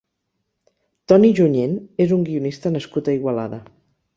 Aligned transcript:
Toni 1.13 1.29
Junyent 1.41 1.77
és 2.07 2.17
un 2.17 2.25
guionista 2.31 2.73
nascut 2.79 3.11
a 3.13 3.17
Igualada. 3.19 3.63